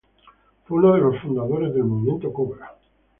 Fue 0.65 0.79
uno 0.79 0.93
de 0.95 0.99
los 1.01 1.19
fundadores 1.21 1.75
del 1.75 1.83
movimiento 1.83 2.33
Cobra. 2.33 2.75